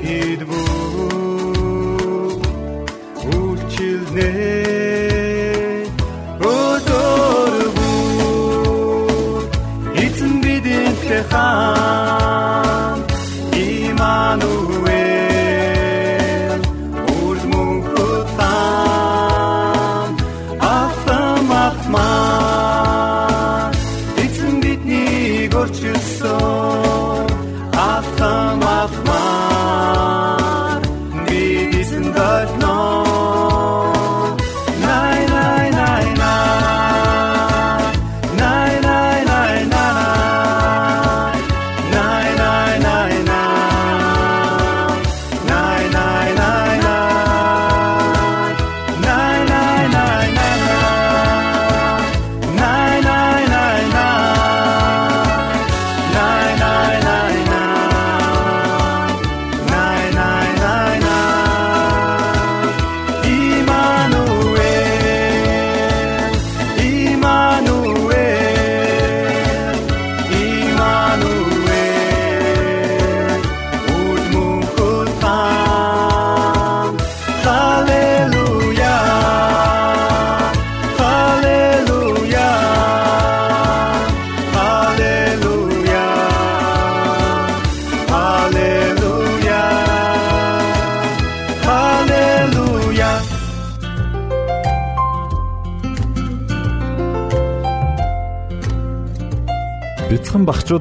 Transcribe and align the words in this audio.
here. 0.00 0.31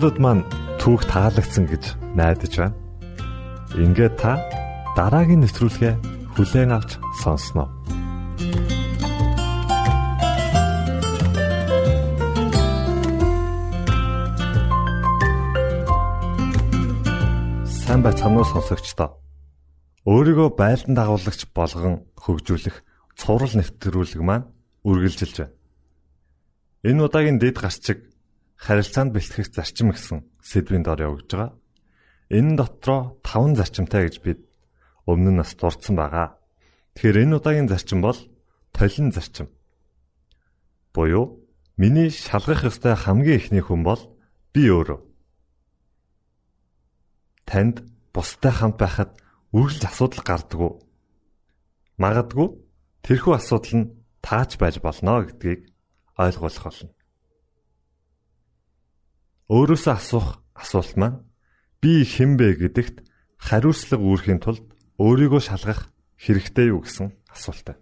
Багчуудад 0.01 0.17
маань 0.17 0.41
түүх 0.81 1.05
таалагдсан 1.05 1.69
гэж 1.69 1.93
найдаж 2.17 2.53
байна. 2.57 2.73
Ингээд 3.77 4.17
та 4.17 4.41
дараагийн 4.97 5.45
нэвтрүүлгээ 5.45 5.93
хүлээн 6.33 6.73
авч 6.73 6.97
сонсноо. 7.21 7.69
Сайн 17.69 18.01
байцгаана 18.01 18.41
уу 18.41 18.49
сонсогчдоо. 18.49 19.21
Өөрийгөө 20.09 20.49
байлдан 20.57 20.97
дагуулагч 20.97 21.45
болгон 21.53 22.09
хөгжүүлэх 22.17 22.81
цуврал 23.21 23.53
нэвтрүүлэг 23.53 24.21
маань 24.25 24.49
үргэлжилж 24.81 25.45
байна. 25.45 25.53
Энэ 26.89 27.05
удаагийн 27.05 27.37
дэд 27.37 27.61
гарчиг 27.61 28.09
харилцаанд 28.61 29.09
бэлтгэх 29.17 29.49
зарчим 29.49 29.89
гэсэн 29.89 30.21
сэдвийн 30.45 30.85
дор 30.85 31.01
явагдж 31.01 31.33
байгаа. 31.33 31.51
Энэ 32.29 32.61
дотроо 32.61 33.17
5 33.25 33.57
зарчимтай 33.57 34.05
гэж 34.05 34.15
бид 34.21 34.39
өмнө 35.09 35.33
нь 35.33 35.41
бас 35.41 35.57
дурдсан 35.57 35.97
байгаа. 35.97 36.37
Тэгэхээр 36.93 37.21
энэ 37.25 37.35
удаагийн 37.41 37.65
зарчим 37.65 38.05
бол 38.05 38.19
толин 38.69 39.09
зарчим. 39.09 39.49
Буюу 40.93 41.41
миний 41.81 42.13
шалгах 42.13 42.61
ёстой 42.69 42.93
хамгийн 42.93 43.41
ихний 43.41 43.65
хүн 43.65 43.81
бол 43.81 44.01
би 44.53 44.69
өөрөө. 44.69 45.01
Танд 47.49 47.81
бустай 48.13 48.53
хамт 48.53 48.77
байхад 48.77 49.17
үргэлж 49.57 49.89
асуудал 49.89 50.21
гардаг. 50.21 50.85
Магадгүй 51.97 52.47
тэрхүү 53.01 53.33
асуудал 53.35 53.73
нь 53.73 53.91
таач 54.21 54.61
байж 54.61 54.77
болно 54.77 55.25
гэдгийг 55.25 55.65
ойлгуулах 56.15 56.63
болно. 56.69 56.93
Өөрөөсөө 59.51 59.93
асуух 59.99 60.27
асуулт 60.55 60.95
маань 60.95 61.27
би 61.83 62.07
хэн 62.07 62.39
бэ 62.39 62.55
гэдэгт 62.55 63.03
хариуцлага 63.35 63.99
үүрэхийн 63.99 64.39
тулд 64.39 64.63
өөрийгөө 64.95 65.41
шалгах 65.43 65.91
хэрэгтэй 66.15 66.71
юу 66.71 66.87
гэсэн 66.87 67.11
асуулт. 67.27 67.75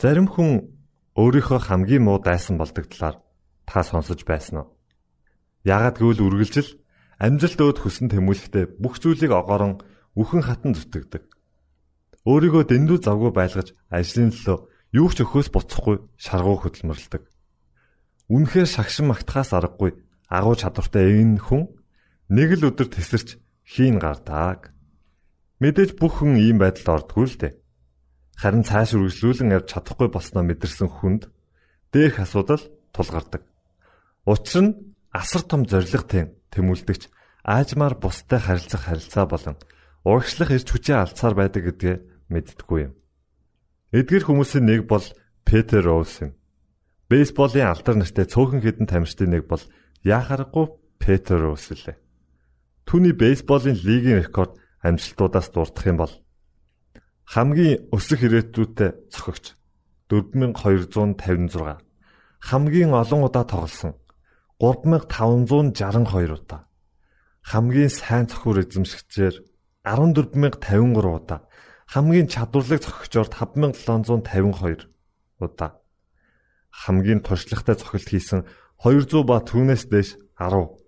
Зарим 0.00 0.24
хүн 0.24 0.72
өөрийнхөө 1.20 1.60
хамгийн 1.68 2.08
муу 2.08 2.16
дайсан 2.16 2.56
болдог 2.56 2.88
талаар 2.88 3.20
та 3.68 3.84
сонсож 3.84 4.24
байсан 4.24 4.64
уу? 4.64 4.72
Яагад 5.68 6.00
гэвэл 6.00 6.24
үргэлжил 6.32 6.80
амжилт 7.20 7.60
өөд 7.60 7.78
хүсэн 7.84 8.08
тэмүүлэхдээ 8.08 8.80
бүх 8.80 9.04
зүйлийг 9.04 9.36
огоорон 9.36 9.84
үхэн 10.16 10.48
хатан 10.48 10.72
зүтгэдэг. 10.72 11.28
Өөрийгөө 12.24 12.64
дэндүү 12.72 13.04
завгүй 13.04 13.36
байлгаж 13.36 13.76
ажлын 13.92 14.32
төлөө 14.32 14.58
юу 14.96 15.12
ч 15.12 15.28
өхөөс 15.28 15.52
буцахгүй 15.52 16.00
шаргуу 16.16 16.56
хөдөлмөрлөдөг. 16.64 17.29
Үнэхээр 18.30 18.68
шагшин 18.70 19.10
магтахаас 19.10 19.50
аргагүй 19.50 19.98
агуу 20.30 20.54
чадвартай 20.54 21.18
энэ 21.18 21.42
хүн 21.42 21.66
нэг 22.30 22.62
л 22.62 22.70
өдөр 22.70 22.86
тесэрч 22.86 23.42
хийн 23.66 23.98
гардаг. 23.98 24.70
Мэдээж 25.58 25.98
бүх 25.98 26.22
хүн 26.22 26.38
ийм 26.38 26.62
байдалд 26.62 27.10
ордгүй 27.10 27.26
л 27.26 27.36
дээ. 27.42 27.58
Харин 28.38 28.62
цааш 28.62 28.94
үргэлжлүүлэн 28.94 29.50
явж 29.58 29.66
чадахгүй 29.74 30.08
болсноо 30.14 30.46
мэдэрсэн 30.46 30.88
хүнд 30.88 31.26
дээрх 31.90 32.22
асуудал 32.22 32.62
тулгардаг. 32.94 33.42
Учир 34.24 34.62
нь 34.62 34.72
асар 35.10 35.42
том 35.42 35.66
зоригтой 35.66 36.30
тэмүүлдэгч 36.54 37.10
аажмаар 37.42 37.98
бустай 37.98 38.38
харилцах 38.38 38.86
харилцаа 38.86 39.26
болон 39.26 39.58
урагшлах 40.06 40.54
ирж 40.54 40.70
хүчээ 40.70 40.96
алдсаар 41.02 41.34
байдаг 41.34 41.66
гэдгээ 41.66 41.96
мэддэггүй 42.30 42.80
юм. 42.86 42.94
Эдгэр 43.90 44.24
хүмүүсийн 44.24 44.64
нэг 44.70 44.86
бол 44.86 45.02
Петер 45.42 45.82
Роуз 45.84 46.14
юм. 46.22 46.38
Бейсболын 47.10 47.66
алдар 47.66 47.98
нартай 47.98 48.22
цөөхөн 48.22 48.62
хідэн 48.62 48.86
тамирчдын 48.86 49.34
нэг 49.34 49.50
бол 49.50 49.58
яхарахгүй 50.06 50.78
Петер 51.02 51.42
Роуз 51.42 51.66
лээ. 51.74 51.98
Түүний 52.86 53.18
бейсболын 53.18 53.74
лигийн 53.74 54.22
рекорд 54.22 54.54
амжилтуудаас 54.86 55.50
дурдах 55.50 55.90
юм 55.90 55.98
бол 55.98 56.14
хамгийн 57.34 57.90
өсөх 57.90 58.22
ирээдүйдээ 58.22 59.10
цохогч 59.10 59.58
4256 60.06 61.82
хамгийн 62.46 62.94
олон 62.94 63.26
удаа 63.26 63.42
тоглосон 63.42 63.98
3562 64.62 66.30
удаа. 66.30 66.70
Хамгийн 67.42 67.90
сайн 67.90 68.30
цохиур 68.30 68.62
эзэмшигчээр 68.62 69.34
14053 69.82 70.94
удаа. 71.10 71.42
Хамгийн 71.90 72.30
чадварлаг 72.30 72.86
цохигчоор 72.86 73.26
5752 73.34 74.86
удаа 75.42 75.79
хамгийн 76.70 77.20
туршлагатай 77.20 77.76
цохилт 77.76 78.08
хийсэн 78.08 78.40
200 78.80 79.26
ба 79.26 79.42
түүнээс 79.44 79.90
дээш 79.90 80.16
10 80.38 80.80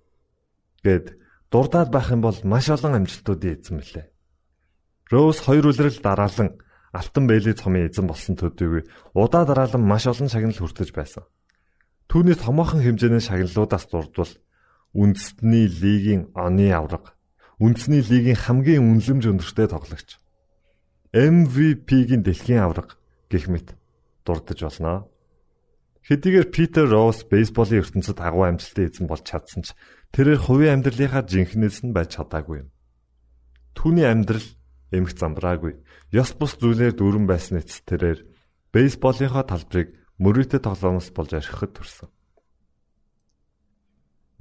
гэд 0.87 1.07
дурдаад 1.53 1.91
байх 1.93 2.09
юм 2.15 2.23
бол 2.25 2.39
маш 2.43 2.71
олон 2.73 3.03
амжилтуудын 3.03 3.61
эзэн 3.61 3.77
мөлий. 3.77 4.07
Роуз 5.13 5.45
хоёр 5.45 5.69
үлрэл 5.69 6.01
дараалан 6.01 6.57
Алтан 6.93 7.25
Бэйли 7.29 7.53
цомын 7.53 7.89
эзэн 7.89 8.07
болсон 8.09 8.37
төдийгүй 8.37 8.89
удаа 9.13 9.45
дараалан 9.45 9.85
маш 9.85 10.09
олон 10.09 10.29
шагнал 10.33 10.57
хүртэж 10.57 10.93
байсан. 10.97 11.25
Түүний 12.09 12.37
томоохон 12.37 12.81
хэмжээний 12.81 13.21
шагналуудаас 13.21 13.89
дурдвал 13.93 14.33
үндэсний 14.93 15.69
лигийн 15.69 16.29
оны 16.37 16.69
авраг, 16.73 17.17
үндэсний 17.61 18.05
лигийн 18.05 18.37
хамгийн 18.37 18.85
үнэлэмж 18.85 19.25
өндөртэй 19.33 19.69
тоглогч, 19.73 20.21
MVP-гийн 21.17 22.21
дэлхийн 22.25 22.61
авраг 22.61 23.01
гэх 23.33 23.49
мэт 23.49 23.73
дурдж 24.25 24.61
болно. 24.61 25.12
Хэдийгээр 26.03 26.49
Питер 26.51 26.87
Роуз 26.91 27.23
бейсболын 27.31 27.79
ертөнцид 27.79 28.19
агуу 28.19 28.43
амжилттай 28.43 28.91
эзэн 28.91 29.07
болж 29.07 29.23
чадсан 29.23 29.63
ч 29.63 29.71
тэрээр 30.11 30.41
хувийн 30.43 30.83
амьдралынхаа 30.83 31.23
жинхнээс 31.23 31.87
нь 31.87 31.95
байж 31.95 32.19
чадаагүй 32.19 32.67
юм. 32.67 32.69
Түүний 33.79 34.11
амьдрал 34.11 34.43
эмх 34.91 35.15
замбраагүй. 35.15 35.79
Ёс 36.11 36.35
бус 36.35 36.59
зүйлээр 36.59 36.99
дүүрэн 36.99 37.27
байсан 37.31 37.63
эц 37.63 37.87
тэрээр 37.87 38.19
бейсболынхаа 38.75 39.47
талбарыг 39.47 39.95
мөрөөдө 40.19 40.59
тоглоомоос 40.59 41.15
болж 41.15 41.31
архихад 41.39 41.71
төрсөн. 41.79 42.11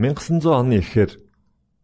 1900 0.02 0.50
оны 0.50 0.82
эхээр 0.82 1.14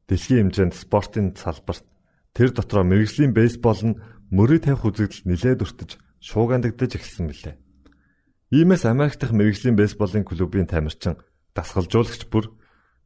дэлхийн 0.10 0.50
хэмжээнд 0.50 0.74
спортын 0.74 1.38
салбарт 1.38 1.86
тэр 2.34 2.50
дотроо 2.50 2.82
мэрэгжлийн 2.82 3.30
бейсбол 3.30 3.82
нь 3.86 4.00
мөрөө 4.34 4.60
тавих 4.66 4.90
үзэгдэл 4.90 5.30
нэлээд 5.30 5.62
өртөж 5.62 5.92
шуугандагдаж 6.18 6.92
эхэлсэн 6.98 7.30
билээ. 7.30 7.56
Иймээс 8.48 8.88
Америк 8.88 9.20
дахь 9.20 9.36
мэрэгжлийн 9.36 9.76
бейсболын 9.76 10.24
клубын 10.24 10.72
тамирчин 10.72 11.20
дасгалжуулагч 11.52 12.32
бүр 12.32 12.56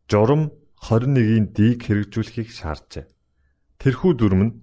журам 0.06 0.54
21-ийн 0.78 1.50
дийг 1.58 1.82
хэрэгжүүлэхийг 1.90 2.54
шаарджээ. 2.54 3.10
Тэрхүү 3.82 4.12
дүрм 4.22 4.42
нь 4.46 4.54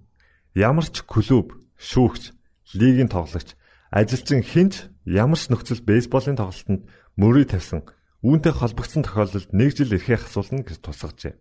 ямар 0.54 0.86
ч 0.86 1.02
клуб, 1.02 1.58
шүүгч, 1.82 2.30
лигийн 2.78 3.10
тоглогч, 3.10 3.58
ажилчин 3.90 4.46
хинч 4.46 4.86
ямар 5.02 5.38
ч 5.38 5.50
нөхцөл 5.50 5.82
бейсболын 5.82 6.38
тоглолтод 6.38 6.86
мөрөө 7.18 7.58
тавьсан 7.58 7.82
үүнтэй 8.22 8.54
холбогдсон 8.54 9.02
тохиолдолд 9.02 9.50
нэг 9.50 9.74
жил 9.74 9.94
эрхээ 9.94 10.30
асуулна 10.30 10.62
гэж 10.62 10.78
тусгажээ. 10.78 11.34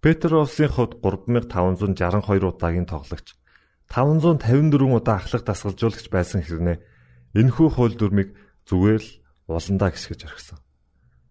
Петровсын 0.00 0.72
хувьд 0.72 1.04
3562 1.04 2.56
удаагийн 2.56 2.88
тоглогч 2.88 3.36
554 3.92 4.96
удаа 4.96 5.20
ахлах 5.20 5.44
дасгалжуулагч 5.44 6.08
байсан 6.08 6.40
хэрнээ 6.40 6.80
Энэхүү 7.34 7.68
хууль 7.70 7.96
дүрмийг 7.96 8.34
зүгээр 8.66 9.02
л 9.02 9.10
уландаа 9.46 9.90
гисгэж 9.94 10.20
орхисон. 10.26 10.58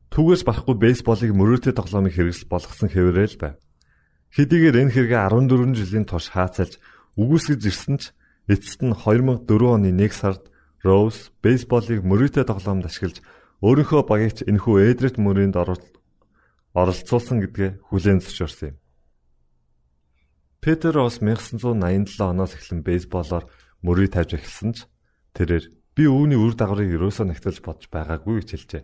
Түүгээс 0.09 0.43
барахгүй 0.47 0.75
бейсболыг 0.79 1.31
мөрөөдөө 1.35 1.73
тоглоомын 1.75 2.13
хэрэгсэл 2.15 2.49
болгосон 2.49 2.89
хэвээрэл 2.89 3.37
байв. 3.39 3.55
Хэдийгээр 4.33 4.79
энэ 4.87 4.93
хэрэгэ 4.95 5.17
14 5.27 5.75
жилийн 5.75 6.05
турш 6.07 6.33
хаацалж 6.33 6.81
үгүйсгэж 7.19 7.61
ирсэн 7.67 7.97
ч 7.99 8.03
эцэст 8.49 8.81
нь 8.81 8.95
2004 8.95 9.45
оны 9.45 9.91
1 9.93 10.09
сард 10.13 10.43
Роуз 10.81 11.35
бейсболыг 11.43 12.01
мөрөөдөө 12.07 12.45
тоглоомд 12.47 12.87
ашиглаж 12.87 13.19
өөрийнхөө 13.59 14.01
багийч 14.07 14.37
энэхүү 14.47 14.75
Эдрет 14.87 15.19
мөрөнд 15.19 15.59
оролцуулсан 15.59 17.43
гэдгээ 17.43 17.83
хүлээн 17.91 18.23
зөвшөөрсөн 18.23 18.67
юм. 18.71 18.77
Петер 20.63 20.95
Росс 20.95 21.19
1987 21.19 22.23
оноос 22.23 22.55
эхлэн 22.55 22.79
бейсболоор 22.87 23.43
мөрөө 23.83 24.07
тавьж 24.15 24.39
эхэлсэн 24.39 24.71
ч 24.75 24.87
тэрээр 25.35 25.78
Би 25.99 26.07
үүний 26.07 26.39
үр 26.39 26.55
дагаврыг 26.55 26.95
ерөөсөө 26.95 27.27
нэгтэлж 27.27 27.59
бодож 27.59 27.91
байгаагүй 27.91 28.39
гэж 28.39 28.49
хэлжээ. 28.55 28.83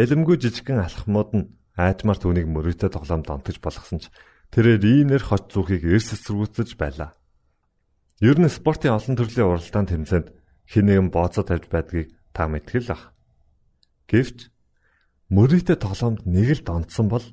Ялэмгүй 0.00 0.40
жижигхэн 0.40 0.80
алхмууд 0.80 1.30
нь 1.36 1.52
аажмаар 1.76 2.16
түүнийг 2.16 2.48
мөрөөдөө 2.48 2.96
тоглоомд 2.96 3.28
онтож 3.28 3.60
болгосон 3.60 4.00
ч 4.00 4.08
тэрээр 4.48 5.04
иймэр 5.04 5.20
хоч 5.20 5.52
зүхийг 5.52 5.84
эрс 5.84 6.16
эсэргүүцэж 6.16 6.80
байлаа. 6.80 7.12
Ер 8.24 8.40
нь 8.40 8.48
спортын 8.48 8.96
олон 8.96 9.20
төрлийн 9.20 9.52
уралдаан 9.52 9.84
тэмцээнд 9.84 10.32
хэн 10.64 10.84
нэгэн 10.88 11.08
бооцоо 11.12 11.44
тавьж 11.44 11.68
байдгийг 11.68 12.16
та 12.32 12.48
мэдгэл 12.48 12.88
ах. 12.96 13.12
Гэвч 14.08 14.48
мөрөөдөө 15.28 15.76
тоглоомд 15.76 16.24
нэг 16.24 16.48
л 16.56 16.64
донтсон 16.64 17.12
бол 17.12 17.26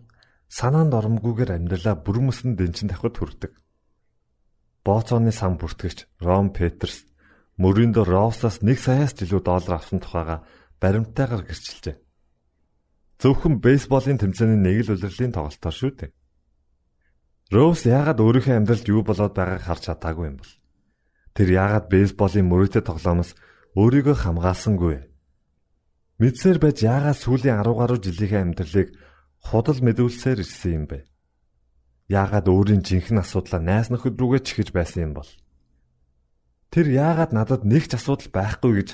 санаанд 0.52 0.92
оромгүйгээр 0.92 1.56
амьдралаа 1.56 1.96
бүрмөсөн 1.96 2.60
дэнчин 2.60 2.92
тавхад 2.92 3.16
хүрдэг. 3.16 3.56
Бооцооны 4.84 5.32
сан 5.32 5.56
бүртгэгч 5.56 6.12
Ром 6.20 6.52
Петерс 6.52 7.08
Мөрөндө 7.62 8.08
Россоос 8.10 8.58
1 8.66 8.74
саяас 8.82 9.14
жилүү 9.14 9.42
доллар 9.46 9.78
авсан 9.78 10.02
тухайга 10.02 10.42
баримттайгаар 10.82 11.46
гэрчилжээ. 11.46 11.98
Зөвхөн 13.22 13.62
бейсболын 13.62 14.18
тэмцээний 14.18 14.58
нэг 14.58 14.90
л 14.90 14.98
улирлын 14.98 15.30
тоглолтоор 15.30 15.76
шүү 15.78 15.92
дээ. 15.94 16.12
Росс 17.54 17.86
яагаад 17.86 18.18
өөрийнхөө 18.18 18.58
амьдралд 18.58 18.88
юу 18.90 19.06
болоод 19.06 19.38
байгааг 19.38 19.62
харж 19.62 19.82
чадаагүй 19.94 20.26
юм 20.34 20.38
бол? 20.42 20.54
Тэр 21.38 21.48
яагаад 21.54 21.86
бейсболын 21.94 22.50
мөрөөдө 22.50 22.82
тоглоомоос 22.82 23.32
өөрийгөө 23.78 24.16
хамгаалсангүй 24.26 24.90
вэ? 24.98 25.02
Мэдсээр 26.18 26.58
байж 26.58 26.78
яагаад 26.82 27.18
сүүлийн 27.22 27.62
10 27.62 27.78
гаруй 27.78 28.00
жилийнхээ 28.02 28.42
амьдралыг 28.42 28.90
худал 29.38 29.80
мэдүүлсээр 29.86 30.42
ирсэн 30.42 30.72
юм 30.82 30.86
бэ? 30.90 31.06
Яагаад 32.10 32.50
өөрийн 32.50 32.82
жинхэнэ 32.82 33.22
асуудлаа 33.22 33.62
найс 33.62 33.94
нөхөд 33.94 34.18
рүүгээ 34.18 34.42
чихэж 34.50 34.70
байсан 34.74 35.12
юм 35.12 35.14
бол? 35.22 35.30
Тэр 36.72 36.88
яагаад 36.88 37.36
надад 37.36 37.68
нэг 37.68 37.92
ч 37.92 38.00
асуудал 38.00 38.32
байхгүй 38.32 38.72
гэж 38.80 38.90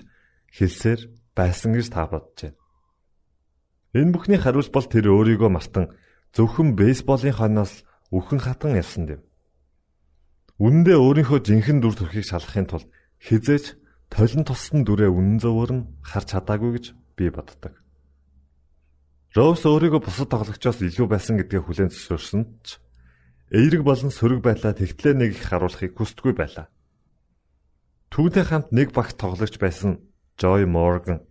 хэлсээр 0.50 1.00
байсан 1.38 1.77
гэж 1.77 1.88
та 1.93 2.10
бодож 2.10 2.50
байна. 2.50 2.57
Энэ 3.93 4.13
бүхний 4.17 4.41
хариулт 4.41 4.74
бол 4.74 4.88
тэр 4.89 5.13
өөрийгөө 5.13 5.50
мартан 5.53 5.93
зөвхөн 6.34 6.74
бейсболын 6.74 7.38
хойноос 7.38 7.86
үхэн 8.10 8.41
хатан 8.41 8.74
явсан 8.81 9.05
юм. 9.13 9.22
Үнэндээ 10.57 10.98
өөрийнхөө 10.98 11.39
жинхэнэ 11.46 11.81
дүр 11.86 11.93
төрхийг 11.93 12.25
шалгахын 12.25 12.65
тулд 12.65 12.89
хизээч 13.22 13.77
толон 14.10 14.43
туссан 14.46 14.81
дүрээ 14.81 15.13
үнэн 15.13 15.38
зөвөр 15.38 15.72
нь 15.77 15.88
харж 16.01 16.34
чадаагүй 16.34 16.72
гэж 16.81 16.86
би 17.13 17.29
боддог. 17.29 17.77
Роуз 19.38 19.62
өөрийгөө 19.69 20.01
бусад 20.01 20.34
тоглогчоос 20.34 20.81
илүү 20.81 21.07
байсан 21.13 21.38
гэдгээ 21.38 21.62
хүлээн 21.62 21.93
зөвшөөрсөн 21.93 22.41
ч 22.65 22.81
эерэг 23.53 23.86
болон 23.86 24.10
сөрөг 24.10 24.41
байдлаа 24.41 24.74
тэгтлээ 24.74 25.13
нэг 25.13 25.38
их 25.38 25.46
харуулахыг 25.46 25.93
хүсдэггүй 25.93 26.34
байлаа. 26.34 26.74
Түүнтэй 28.17 28.50
хамт 28.50 28.74
нэг 28.74 28.97
багт 28.97 29.13
тоглогч 29.21 29.62
байсан 29.62 30.01
Joy 30.41 30.65
Morgan 30.65 31.21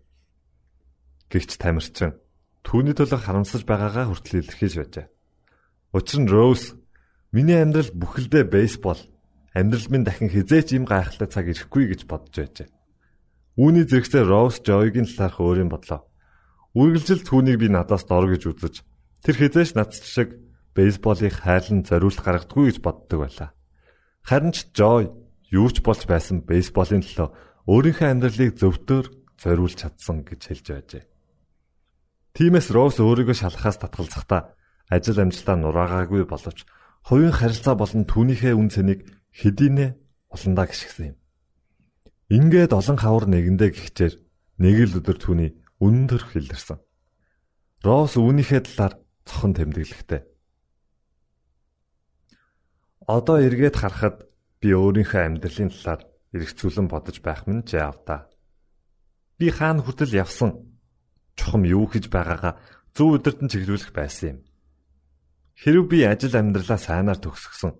гихч 1.26 1.58
тамирчин 1.58 2.14
түүний 2.62 2.94
төлөө 2.94 3.26
харамсаж 3.26 3.66
байгаагаа 3.66 4.06
хүртэл 4.06 4.46
илэрхийлж 4.46 4.76
байжээ. 4.78 5.06
Учир 5.90 6.18
нь 6.22 6.30
Rose 6.30 6.78
миний 7.34 7.58
амьдрал 7.58 7.90
бүхэлдээ 7.90 8.46
бейсбол 8.46 9.02
амьдрал 9.50 9.90
минь 9.90 10.06
дахин 10.06 10.30
хизээч 10.30 10.78
ийм 10.78 10.86
гайхалтай 10.86 11.26
цаг 11.26 11.50
ирэхгүй 11.50 11.90
гэж 11.90 12.06
бодож 12.06 12.38
байжээ. 12.38 12.70
Үүний 13.58 13.82
зэрэгцээ 13.82 14.22
Rose 14.22 14.62
Joy-гийн 14.62 15.10
талаарх 15.10 15.42
өөрийн 15.42 15.66
бодлоо. 15.66 16.06
Үргэлжил 16.78 17.26
түүнийг 17.26 17.66
би 17.66 17.66
надаас 17.66 18.06
дор 18.06 18.30
гэж 18.30 18.46
үзэж 18.46 18.86
тэр 19.26 19.34
хизээш 19.34 19.74
над 19.74 19.90
шиг 19.90 20.38
бейсболыг 20.78 21.34
хайлан 21.34 21.82
зориулт 21.82 22.22
гаргадаггүй 22.22 22.70
гэж 22.70 22.78
боддог 22.78 23.26
байлаа. 23.26 23.50
Харин 24.22 24.54
ч 24.54 24.70
Joy 24.70 25.25
юу 25.50 25.68
ч 25.70 25.82
болж 25.82 26.06
байсан 26.06 26.42
бейсболын 26.42 27.02
төлөө 27.02 27.28
өөрийнхөө 27.70 28.08
амьдралыг 28.10 28.58
зөвдөр 28.58 29.04
зориулж 29.38 29.74
чадсан 29.78 30.26
гэж 30.26 30.40
хэлж 30.46 30.66
байжээ. 30.70 31.04
Тимээс 32.36 32.68
Rose 32.70 33.00
өөрийгөө 33.00 33.36
шалахаас 33.36 33.80
татгалзахдаа 33.80 34.54
ажил 34.90 35.18
амжилтаа 35.18 35.56
нураагаагүй 35.56 36.28
боловч 36.28 36.68
хувийн 37.06 37.34
харилцаа 37.34 37.74
болон 37.78 38.04
түүнийхээ 38.04 38.54
үн 38.54 38.68
цэнийг 38.68 39.00
хэдийнэ 39.32 39.96
уландаа 40.30 40.66
гიშгсэн 40.68 41.14
юм. 41.14 41.16
Ингээд 42.28 42.72
олон 42.74 42.98
хавар 42.98 43.26
нэгэндээ 43.30 43.70
гихчээр 43.70 44.14
нэг 44.58 44.76
л 44.90 44.98
өдөр 44.98 45.16
түүний 45.16 45.50
өндөр 45.78 46.22
хилэрсэн. 46.34 46.78
Рос 47.86 48.18
үүнийхээ 48.18 48.60
талаар 48.66 48.94
цохон 49.22 49.52
тэмдэглэхтэй. 49.54 50.22
Одоо 53.06 53.38
эргээд 53.38 53.76
харахад 53.78 54.26
би 54.60 54.68
өөрийнхөө 54.72 55.22
амьдралын 55.26 55.70
талаар 55.72 56.02
эргцүүлэн 56.34 56.88
бодож 56.88 57.16
байх 57.22 57.46
минь 57.46 57.64
жаав 57.66 58.00
та. 58.06 58.28
Би 59.38 59.50
хаана 59.52 59.84
хүртэл 59.84 60.16
явсан 60.16 60.50
чухам 61.36 61.64
юу 61.68 61.86
хийж 61.86 62.08
байгаагаа 62.08 62.56
зөв 62.96 63.20
өдөртөн 63.20 63.52
чиглүүлэх 63.52 63.92
байсан 63.92 64.26
юм. 64.28 64.38
Хэрв 65.60 65.84
би 65.88 66.04
ажил 66.04 66.34
амьдралаа 66.36 66.80
сайнаар 66.80 67.20
төгсгсөн 67.20 67.76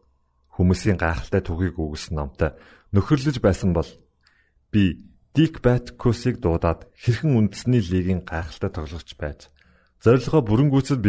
хүмүүсийн 0.57 1.01
гайхалтай 1.01 1.45
түүхийг 1.45 1.77
үгсэн 1.77 2.17
номтой 2.17 2.57
нөхөрлөж 2.93 3.41
байсан 3.41 3.77
бол 3.77 3.89
би 4.73 5.05
Дик 5.37 5.61
Баткусыг 5.61 6.41
дуудаад 6.41 6.89
хэрхэн 6.97 7.37
үндэсний 7.37 7.85
лигийн 7.85 8.25
гайхалтай 8.25 8.73
тоглогч 8.73 9.11
байж 9.21 9.53
зорилгоо 10.01 10.41
бүрэн 10.41 10.73
гүйцэд 10.73 11.05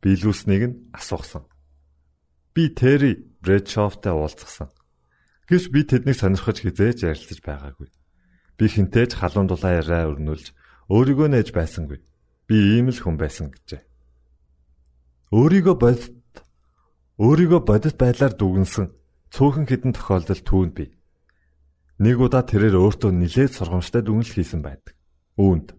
биелүүлснийг 0.00 0.62
нь 0.64 0.78
асуусан. 0.96 1.44
Би 2.56 2.72
Терри 2.72 3.36
Брэдшофтай 3.44 4.16
уулзсан. 4.16 4.72
Гэвч 5.46 5.64
би 5.70 5.80
тэднийг 5.86 6.18
сонирхож 6.18 6.58
хизээж 6.58 7.06
ярилцаж 7.06 7.38
байгаагүй. 7.46 7.88
Би 8.58 8.66
хинтээж 8.66 9.14
халуун 9.14 9.46
дулаан 9.46 9.78
яриа 9.78 10.10
өрнүүлж 10.10 10.50
өөрийгөө 10.90 11.28
нээж 11.30 11.48
байсангүй. 11.54 12.02
Би 12.50 12.56
ийм 12.78 12.90
л 12.90 12.98
хүн 12.98 13.14
байсан 13.14 13.54
гэжээ. 13.54 13.82
Өөрийгөө 15.30 15.76
бодит 15.78 16.34
өөрийгөө 17.18 17.60
бодит 17.62 17.94
байдлаар 17.94 18.34
дүгнсэн 18.34 18.90
цөөхөн 19.30 19.66
хідэн 19.70 19.92
тохиолдол 19.94 20.42
түүнд 20.42 20.72
бий. 20.74 20.90
Нэг 22.02 22.16
удаа 22.20 22.42
тэрээр 22.46 22.76
өөртөө 22.76 23.10
нилээд 23.14 23.52
сургамжтай 23.54 24.02
дүгнэлт 24.02 24.34
хийсэн 24.34 24.60
байдаг. 24.62 24.94
Үүнд 25.38 25.78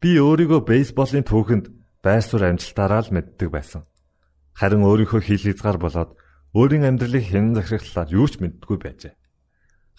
би 0.00 0.10
өөрийгөө 0.18 0.60
бейсболын 0.66 1.26
түүхэнд 1.26 1.66
байр 2.02 2.24
суурь 2.24 2.48
амжилтаараа 2.48 3.02
л 3.04 3.14
мэддэг 3.14 3.48
байсан. 3.52 3.82
Харин 4.56 4.84
өөрийнхөө 4.84 5.20
хил 5.20 5.44
хязгаар 5.44 5.78
болоод 5.78 6.10
өөрийн 6.54 6.88
амьдралыг 6.88 7.24
хэн 7.30 7.54
захирах 7.54 7.86
талаар 7.86 8.10
юу 8.10 8.26
ч 8.26 8.42
мэддэггүй 8.42 8.78
байжээ. 8.82 9.14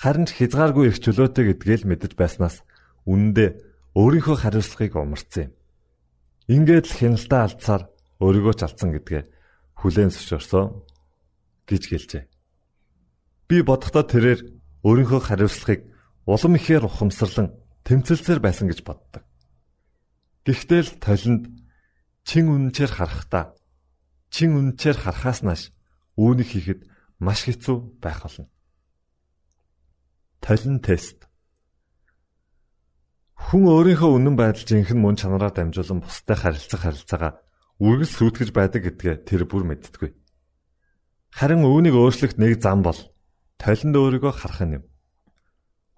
Харин 0.01 0.25
ч 0.27 0.35
хязгааргүй 0.35 0.91
их 0.91 0.97
чөлөөтэй 0.99 1.55
гэдгээл 1.55 1.87
мэдэж 1.87 2.11
байснаас 2.19 2.65
үнэндээ 3.07 3.49
өөрийнхөө 3.95 4.37
хариуцлагыг 4.41 4.95
умарцсан 4.99 5.47
юм. 5.47 5.53
Ингээд 6.51 6.85
л 6.91 6.97
хяналтаа 6.97 7.41
алдсаар 7.47 7.83
өөрийгөө 8.19 8.55
ч 8.57 8.61
алдсан 8.67 8.89
гэдгээ 8.97 9.23
хүлээн 9.79 10.11
зөвшөөрсөн 10.11 10.65
гэж 11.69 11.83
гэлжээ. 11.87 12.23
Би 13.47 13.57
бодохдоо 13.63 14.03
тэрээр 14.03 14.41
өөрийнхөө 14.83 15.21
хариуцлагыг 15.21 15.81
улам 16.27 16.53
ихээр 16.59 16.83
ухамсарлан 16.85 17.55
тэмцэлсээр 17.87 18.39
байсан 18.43 18.67
гэж 18.67 18.79
боддог. 18.85 19.23
Гэхдээ 20.45 20.81
л 20.81 20.91
толинд 20.99 21.43
чин 22.25 22.45
үнэнчээр 22.49 22.91
харахтаа 22.91 23.53
чин 24.29 24.57
үнэнчээр 24.57 24.97
харахаас 24.97 25.41
нааш 25.45 25.63
үүнийг 26.21 26.49
хийхэд 26.53 26.81
маш 27.17 27.49
хэцүү 27.49 27.97
байх 27.97 28.21
болно. 28.21 28.45
Толин 30.45 30.77
тест 30.85 31.25
Хүн 33.41 33.65
өөрийнхөө 33.65 34.11
үнэн 34.21 34.35
байдал 34.37 34.63
жинхэнэ 34.63 35.01
мөн 35.01 35.17
чанараар 35.17 35.51
дамжуулан 35.51 36.05
бусдад 36.05 36.37
харилцах 36.37 36.85
харилцаагаа 36.85 37.41
үргэлж 37.81 38.13
сүйтгэж 38.13 38.49
байдаг 38.53 38.81
гэдгээ 38.85 39.15
тэр 39.25 39.43
бүр 39.49 39.65
мэддэггүй. 39.65 40.13
Харин 41.35 41.65
үүнийг 41.65 41.97
өөрчлөх 41.97 42.37
нэг 42.37 42.61
зам 42.63 42.85
бол 42.85 42.95
толинд 43.57 43.97
өөрийгөө 43.97 44.33
харах 44.37 44.61
юм. 44.61 44.85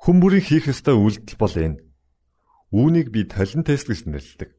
Хүн 0.01 0.17
бүрийн 0.17 0.41
хийх 0.41 0.71
ёстой 0.71 0.97
үйлдэл 0.97 1.37
бол 1.37 1.53
энэ. 1.53 1.83
Үүнийг 2.73 3.13
би 3.13 3.27
толин 3.29 3.61
тест 3.61 3.85
гэж 3.91 4.09
нэрлэдэг. 4.09 4.49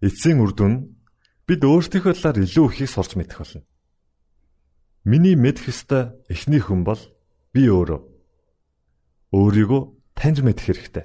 Эцсийн 0.00 0.40
үр 0.40 0.56
дүн 0.56 0.96
бид 1.44 1.60
өөрсдийнхөө 1.60 2.14
талаар 2.16 2.40
илүү 2.40 2.66
ихийг 2.72 2.88
сурч 2.88 3.20
мэдэх 3.20 3.36
болно. 3.36 3.67
Миний 5.08 5.40
мэдэх 5.40 5.72
ёстой 5.72 6.12
эхний 6.28 6.60
хүн 6.60 6.84
бол 6.84 7.00
би 7.56 7.64
өөрөө. 7.64 8.00
Өөрийгөө 9.32 9.80
таньж 10.12 10.44
мэдэх 10.44 10.68
хэрэгтэй. 10.68 11.04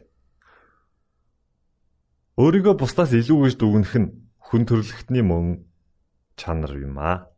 Өөрийгөө 2.35 2.83
бусдаас 2.83 3.15
илүү 3.15 3.39
гэж 3.47 3.55
дүгнэх 3.63 3.95
нь 4.03 4.11
хүн 4.43 4.67
төрлөختний 4.67 5.23
мөн 5.23 5.63
чанар 6.35 6.75
юм 6.75 6.99
аа. 6.99 7.31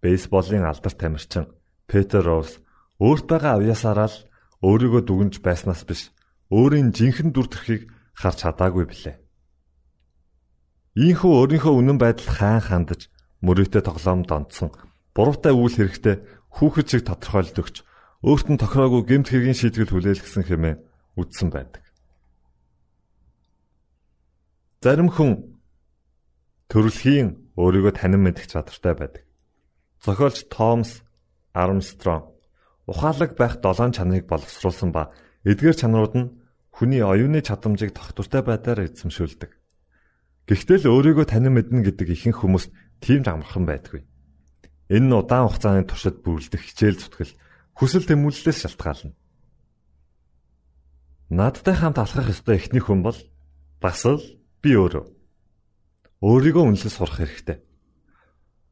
Бейсболын 0.00 0.64
алдарт 0.64 0.96
тамирчин 0.96 1.52
Петер 1.84 2.24
Роуз 2.24 2.64
өөрт 2.96 3.28
байгаа 3.28 3.60
авьяасаараа 3.60 4.08
л 4.08 4.24
өөрийгөө 4.64 5.04
дүгнж 5.04 5.44
байснаас 5.44 5.84
биш 5.84 6.16
өөрийн 6.48 6.96
жинхэнэ 6.96 7.36
дүр 7.36 7.52
төрхийг 7.52 7.92
харж 8.16 8.40
чадаагүй 8.40 8.88
билээ. 8.88 9.20
Ийхүү 10.96 11.32
өөрийнхөө 11.44 11.76
үнэн 11.76 12.00
байдал 12.00 12.32
хаан 12.32 12.64
хандаж 12.64 13.12
мөрөөдөө 13.44 13.84
тоглоомд 13.84 14.32
онцсон 14.32 14.72
буруутай 15.14 15.54
үйл 15.54 15.78
хэрэгтээ 15.78 16.16
хүүхэд 16.58 16.86
шиг 16.90 17.02
тодорхойлж 17.06 17.56
өгч 17.56 17.76
өөрт 18.26 18.46
нь 18.50 18.60
тохироогүй 18.60 19.02
гэмт 19.06 19.28
хэргийн 19.30 19.58
шийтгэл 19.58 19.94
хүлээлгэсэн 19.94 20.44
хэмээн 20.44 20.78
үздсэн 21.16 21.48
байдаг. 21.54 21.82
Зарим 24.82 25.08
хүн 25.08 25.56
төрөлхийн 26.68 27.54
өөрийгөө 27.56 27.92
танин 27.94 28.22
мэдэх 28.26 28.50
чадвартай 28.50 28.94
байдаг. 28.98 29.24
Зохиолч 30.02 30.50
Томс 30.50 31.06
Армстронг 31.54 32.34
ухаалаг 32.90 33.38
байх 33.38 33.62
долоон 33.64 33.92
чанарыг 33.94 34.26
боловсруулсан 34.28 34.92
ба 34.92 35.14
эдгээр 35.46 35.76
чанарууд 35.78 36.14
нь 36.18 36.32
хүний 36.74 37.00
оюуны 37.00 37.40
чадамжийг 37.40 37.94
тогтвортой 37.94 38.42
байдлаар 38.44 38.84
эзэмшүүлдэг. 38.90 39.50
Гэхдээ 40.50 40.78
л 40.84 40.90
өөрийгөө 40.92 41.26
танин 41.30 41.56
мэднэ 41.56 41.80
гэдэг 41.88 42.08
ихэнх 42.12 42.44
хүмүүст 42.44 42.68
тийм 43.00 43.24
ч 43.24 43.32
амархан 43.32 43.64
байдаггүй. 43.64 44.02
Энэ 44.88 45.06
нь 45.08 45.16
удаан 45.16 45.48
хугацааны 45.48 45.84
туршид 45.88 46.20
бүрлдэх 46.20 46.60
хичээл 46.60 47.00
зүтгэл 47.00 47.32
хүсэл 47.78 48.04
тэмүүллээс 48.04 48.58
шалтгаална. 48.68 49.16
Надтай 51.32 51.74
хамт 51.74 51.98
алхах 51.98 52.28
ёстой 52.28 52.60
эхний 52.60 52.84
хүн 52.84 53.00
бол 53.00 53.16
бас 53.80 54.04
л 54.04 54.20
би 54.60 54.76
өөрөө. 54.76 55.04
Өөрийгөө 56.20 56.64
үнэлж 56.68 56.92
сурах 56.92 57.20
хэрэгтэй. 57.20 57.58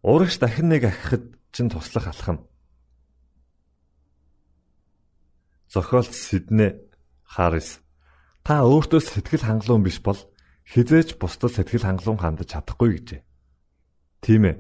Урагш 0.05 0.37
дахин 0.37 0.69
нэг 0.69 0.89
ахихад 0.89 1.25
чинь 1.53 1.73
туслах 1.73 2.13
алхам 2.13 2.45
зохиолч 5.73 6.13
Сиднэ 6.13 6.77
Харрис 7.25 7.81
та 8.45 8.61
өөртөө 8.61 9.01
сэтгэл 9.01 9.47
хангалуун 9.49 9.85
биш 9.89 10.05
бол 10.05 10.21
хизээч 10.69 11.17
бусдад 11.17 11.57
сэтгэл 11.57 11.89
хангалуун 11.89 12.21
хандаж 12.21 12.53
чадахгүй 12.53 13.01
гэжээ. 13.01 13.21
Тийм 14.21 14.43
ээ. 14.53 14.57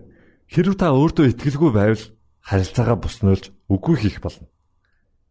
Хэрв 0.52 0.76
та 0.76 0.92
өөртөө 0.92 1.32
итгэлгүй 1.32 1.72
байвал 1.72 2.04
харилцаагаа 2.44 3.00
буснуулж 3.00 3.56
үгүй 3.72 3.96
хийх 4.04 4.20
болно. 4.20 4.52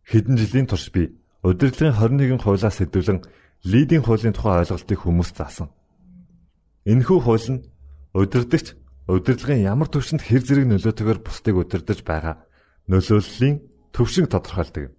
Хэдэн 0.10 0.34
жилийн 0.34 0.66
турш 0.66 0.90
би 0.90 1.14
удирдлагын 1.46 1.94
21 1.94 2.42
хуулиас 2.42 2.82
сэдвлэн 2.82 3.22
лидийн 3.62 4.02
хуулийн 4.02 4.34
тухай 4.34 4.66
ойлголтыг 4.66 4.98
хүмүүст 4.98 5.38
заасан. 5.38 5.70
Энэхүү 6.90 7.20
хууль 7.22 7.50
нь 7.54 7.66
удирдагч 8.18 8.74
удирдлагын 9.06 9.62
ямар 9.62 9.94
төвшөнд 9.94 10.26
хэр 10.26 10.42
зэрэг 10.42 10.66
нөлөөтэйгээр 10.66 11.20
бусдыг 11.22 11.54
удирдах 11.54 12.02
байгаа 12.02 12.36
нөлөөллийн 12.90 13.62
төвшинг 13.94 14.34
тодорхойлдог. 14.34 14.90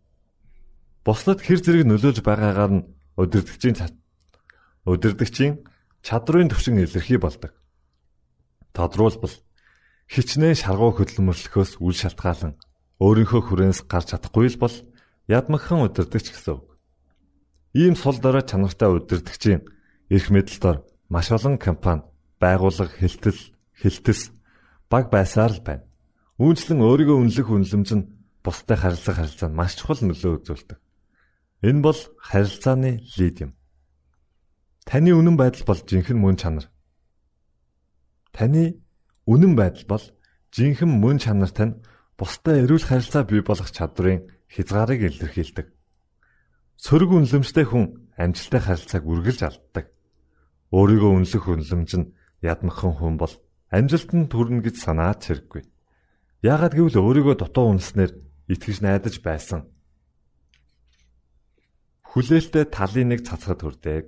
Бусдад 1.03 1.43
хэр 1.43 1.59
зэрэг 1.59 1.83
нөлөөлж 1.91 2.23
байгаагаар 2.23 2.73
нь 2.79 2.87
удирдгчийн 3.19 3.75
удирдгчийн 4.87 5.67
чадрын 6.07 6.47
төвшин 6.47 6.79
илэрхий 6.79 7.19
болдог. 7.19 7.51
Тодруулбал 8.71 9.35
хичнээн 10.09 10.57
шаргуу 10.59 10.97
хөдөлмөрлөхөөс 10.97 11.79
үл 11.79 11.97
шалтгаалan 11.97 12.59
өөрийнхөө 13.03 13.43
хүрээнс 13.47 13.81
гарч 13.91 14.15
чадахгүй 14.15 14.47
л 14.51 14.63
бол 14.63 14.77
ядмагхан 15.27 15.87
удирдахч 15.87 16.31
гэсэн 16.31 16.55
үг. 16.59 16.79
Ийм 17.75 17.95
сул 17.97 18.19
дорой 18.21 18.45
чанартай 18.47 18.91
удирдахчийн 18.91 19.67
эрх 20.13 20.29
мэдэлдор 20.31 20.85
маш 21.09 21.31
олон 21.33 21.59
компани, 21.59 22.03
байгууллага, 22.39 22.93
хэлтэл, 22.95 23.41
хэлтэс 23.81 24.31
баг 24.91 25.09
байсаар 25.09 25.53
л 25.57 25.65
байна. 25.65 25.89
Үүнчлэн 26.37 26.81
өөрийгөө 26.85 27.17
үнэлэх 27.17 27.49
үнэлэмж 27.49 27.91
нь 27.97 28.09
бусдад 28.45 28.79
харилцах 28.79 29.17
харилцаанд 29.17 29.55
маш 29.57 29.79
чухал 29.79 30.01
нөлөө 30.03 30.33
үзүүлдэг. 30.43 30.79
Энэ 31.63 31.81
бол 31.81 32.01
харилцааны 32.19 33.01
лид 33.17 33.37
юм. 33.41 33.53
Таны 34.85 35.15
үнэн 35.15 35.37
байдал 35.39 35.65
бол 35.65 35.81
жинхэнэ 35.81 36.19
мөн 36.19 36.37
чанар. 36.37 36.67
Таны 38.35 38.82
үнэн 39.27 39.55
байдал 39.55 39.87
бол 39.87 40.05
жинхэнэ 40.55 40.95
мөн 40.99 41.19
чанар 41.23 41.53
тань 41.55 41.81
бусдад 42.19 42.63
эрүүл 42.67 42.87
харилцаа 42.87 43.23
бий 43.25 43.43
болгох 43.43 43.71
чадварын 43.71 44.27
хязгаарыг 44.51 45.01
илэрхийлдэг. 45.09 45.67
Сөрөг 46.77 47.11
үнэлэмжтэй 47.15 47.67
хүн 47.67 48.11
амжилттай 48.19 48.61
харилцааг 48.61 49.05
үргэлж 49.07 49.41
алддаг. 49.47 49.87
Өөрийгөө 50.75 51.11
үнэлэх 51.15 51.45
үнэлэмж 51.47 51.91
нь 51.99 52.11
ядмагхан 52.43 52.95
хүн 52.99 53.17
бол 53.17 53.35
амжилтанд 53.71 54.33
хүрнэ 54.33 54.61
гэж 54.67 54.77
санаад 54.83 55.21
хэрэггүй. 55.23 55.63
Яагад 56.43 56.75
гэвэл 56.75 56.99
өөрийгөө 57.01 57.37
дутуу 57.39 57.71
үнснээр 57.79 58.13
итгэж 58.51 58.83
найдаж 58.83 59.23
байсан. 59.23 59.71
Хүлээлттэй 62.13 62.67
талын 62.69 63.09
нэг 63.15 63.25
цацгад 63.25 63.63
хүрдэг. 63.63 64.07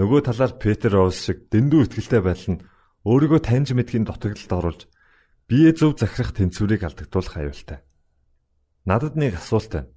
Нөгөө 0.00 0.20
талаар 0.28 0.54
Петр 0.56 0.96
Роуз 0.96 1.20
шиг 1.20 1.52
дэндүү 1.52 1.88
ихтгэлтэй 1.88 2.20
байдал 2.24 2.48
нь 2.56 2.64
өөрийгөө 3.06 3.40
таньж 3.46 3.70
мэдхийн 3.70 4.02
дутагдлалд 4.02 4.50
оруулж 4.50 4.82
бие 5.46 5.70
зөв 5.70 5.94
захирах 5.94 6.34
тэнцвэрийг 6.34 6.82
алдагдуулах 6.82 7.38
аюултай. 7.38 7.78
Надад 8.82 9.14
нэг 9.14 9.38
асуулт 9.38 9.70
байна. 9.70 9.90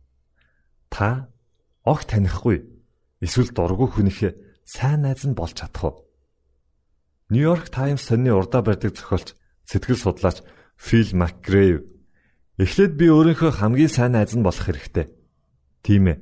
Та 0.93 1.33
огт 1.81 2.05
танихгүй 2.13 2.69
эсвэл 3.17 3.49
дургүй 3.49 3.89
хүнийхээ 3.89 4.33
сайн 4.61 5.01
найз 5.09 5.25
нь 5.25 5.33
болж 5.33 5.57
чадах 5.57 5.83
уу? 5.89 5.95
Нью-Йорк 7.33 7.73
Таймс 7.73 8.05
сонины 8.05 8.33
урдаа 8.33 8.61
барьдаг 8.61 8.93
зохиолч 8.93 9.33
сэтгэл 9.65 9.97
судлаач 9.97 10.45
Фил 10.77 11.09
Макгрейв 11.17 11.85
эхлээд 12.61 12.93
би 12.93 13.09
өөрийнхөө 13.09 13.57
хамгийн 13.57 13.89
сайн 13.89 14.13
найз 14.13 14.37
нь 14.37 14.45
болох 14.45 14.65
хэрэгтэй. 14.65 15.09
Тийм 15.81 16.13
ээ. 16.13 16.17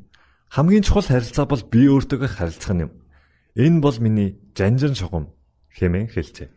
Хамгийн 0.52 0.84
чухал 0.84 1.04
харилцаа 1.04 1.48
бол 1.48 1.64
би 1.68 1.88
өөртөөгөө 1.92 2.32
харилцах 2.32 2.76
юм. 2.80 2.92
Энэ 3.56 3.80
бол 3.84 3.98
миний 4.00 4.40
жанжин 4.56 4.96
шугам 4.96 5.32
хэмээн 5.76 6.12
хэлжээ. 6.12 6.57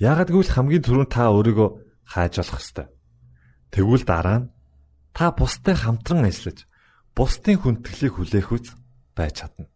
Яагад 0.00 0.28
гэвэл 0.32 0.52
хамгийн 0.52 0.84
түрүүнд 0.84 1.10
та 1.12 1.28
өөрийгөө 1.28 1.68
хааж 2.08 2.32
болох 2.40 2.60
ёстой. 2.60 2.86
Тэгвэл 3.72 4.04
дараа 4.04 4.38
нь 4.44 4.50
та 5.12 5.32
бусдад 5.32 5.76
хамтран 5.80 6.24
ажиллаж 6.28 6.64
бусдын 7.16 7.60
хүндэтгэлийг 7.60 8.12
хүлээх 8.16 8.48
үз 8.52 8.66
байж 9.16 9.44
чадна. 9.44 9.68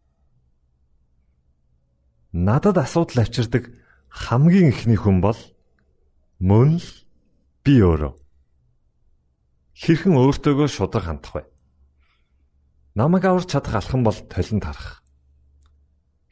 Надад 2.32 2.76
асуудал 2.80 3.24
авчирдаг 3.24 3.72
хамгийн 4.08 4.72
ихний 4.72 4.96
хүн 4.96 5.20
бол 5.20 5.40
мөн 6.40 6.80
л 6.80 6.88
би 7.64 7.80
өөрөө. 7.84 8.12
Хэрхэн 9.76 10.16
өөртөөгөө 10.16 10.68
шудраг 10.72 11.04
хандах 11.04 11.32
вэ? 11.36 11.42
Намайг 12.96 13.24
аварч 13.28 13.52
чадах 13.52 13.76
алхам 13.76 14.04
бол 14.04 14.16
толинд 14.16 14.64
харах 14.64 15.04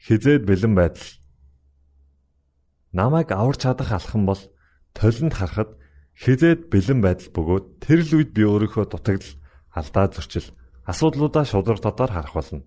хизээд 0.05 0.45
бэлэн 0.45 0.73
байдал. 0.77 1.09
Намайг 2.95 3.35
аварч 3.35 3.59
чадах 3.67 3.91
алхам 3.91 4.23
бол 4.23 4.39
толинд 4.95 5.35
харахад 5.35 5.75
хизээд 6.15 6.71
бэлэн 6.71 7.03
байдал 7.03 7.29
бөгөөд 7.35 7.65
тэр 7.83 7.99
л 8.07 8.11
үед 8.23 8.31
би 8.31 8.47
өөрийнхөө 8.47 8.87
дутагдал 8.87 9.35
алдаа 9.75 10.07
зөрчил 10.15 10.47
асуудлуудаа 10.87 11.43
шудраг 11.43 11.83
дотоор 11.83 12.11
харах 12.15 12.33
болно. 12.39 12.63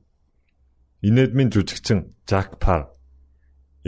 Инэдмийн 1.00 1.48
жүжигчин 1.48 2.12
Жак 2.28 2.60
Пар 2.60 2.92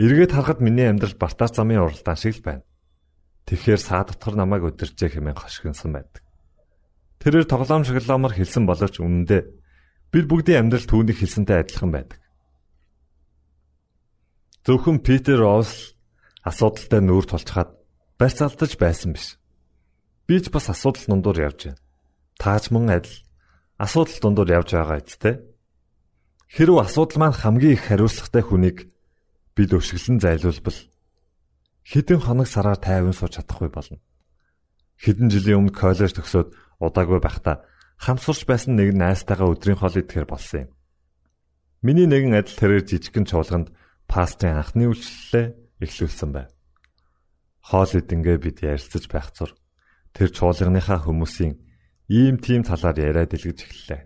эргээд 0.01 0.33
харахад 0.33 0.65
миний 0.65 0.89
амьдрал 0.89 1.13
бартаа 1.13 1.45
замын 1.45 1.85
уралдаан 1.85 2.17
шиг 2.17 2.41
л 2.41 2.41
байна. 2.41 2.65
Тэгэхээр 3.45 3.77
саа 3.77 4.01
дотор 4.01 4.33
намайг 4.33 4.65
өдөржээ 4.65 5.21
хэмээн 5.21 5.37
хошигнсон 5.37 5.93
байдаг. 5.93 6.25
Тэрээр 7.21 7.45
тоглоом 7.45 7.85
шоглоомор 7.85 8.33
хэлсэн 8.33 8.65
боловч 8.65 8.97
үнэндээ 8.97 9.41
бид 10.09 10.25
бүгдийн 10.25 10.65
амьдрал 10.65 10.89
түүнийг 10.89 11.21
хэлсэнтэй 11.21 11.61
адилхан 11.61 11.91
байдаг. 11.93 12.17
Зөвхөн 14.65 15.05
Питер 15.05 15.45
Роуз 15.45 15.93
асуудалтай 16.41 17.01
нүүр 17.01 17.25
тулчхаад 17.29 17.69
барьцаалтаж 18.17 18.71
байсан 18.77 19.13
биш. 19.13 19.37
Би 20.25 20.41
ч 20.41 20.49
бас 20.49 20.69
асуудал 20.69 21.05
дундуур 21.07 21.37
явж 21.37 21.59
байна. 21.69 21.81
Таач 22.41 22.69
мөн 22.73 23.01
адил 23.01 23.17
асуудал 23.77 24.17
дундуур 24.21 24.49
явж 24.49 24.69
байгаа 24.73 25.01
үсттэй. 25.01 25.35
Хэрв 26.49 26.75
асуудал 26.81 27.17
маань 27.21 27.37
хамгийн 27.37 27.75
их 27.77 27.85
хариуцлагатай 27.85 28.43
хүнийг 28.45 28.77
бид 29.55 29.71
өшөглөн 29.73 30.19
зайлуулбал 30.21 30.79
хэдэн 31.85 32.19
хоног 32.21 32.47
сараар 32.47 32.79
тайван 32.81 33.13
сууж 33.13 33.37
чадахгүй 33.37 33.69
болно. 33.69 33.99
Хэдэн 35.01 35.29
жилийн 35.33 35.65
өмнө 35.65 35.77
коллеж 35.77 36.13
төгсөөд 36.13 36.53
удаагүй 36.81 37.19
байхдаа 37.21 37.65
хамсурч 37.97 38.45
байсан 38.45 38.77
нэг 38.77 38.93
найстайгаа 38.97 39.49
өдрийн 39.49 39.77
хоол 39.77 39.97
идэхээр 39.97 40.27
болсон 40.29 40.59
юм. 40.65 40.69
Миний 41.81 42.05
нэгэн 42.05 42.37
адил 42.37 42.57
тэрээр 42.57 42.85
жижигхэн 42.85 43.25
чуулганд 43.25 43.73
пастрын 44.05 44.61
анхны 44.61 44.89
үйлчлэлээ 44.89 45.47
эхлүүлсэн 45.81 46.31
байв. 46.31 46.49
Хоол 47.61 47.91
идэнгээ 47.97 48.37
бид 48.41 48.57
ярилцаж 48.61 49.05
байх 49.09 49.33
зур 49.33 49.51
тэр 50.13 50.29
чуулганыхаа 50.29 51.03
хүмүүсийн 51.05 51.57
ийм 52.09 52.37
тийм 52.37 52.61
талаар 52.63 52.97
яриад 52.97 53.33
илгэж 53.33 53.59
эхэллээ. 53.65 54.01